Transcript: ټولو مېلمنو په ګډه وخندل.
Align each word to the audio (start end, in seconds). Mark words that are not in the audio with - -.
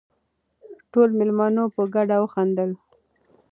ټولو 0.91 1.11
مېلمنو 1.19 1.63
په 1.75 1.81
ګډه 1.95 2.15
وخندل. 2.19 2.71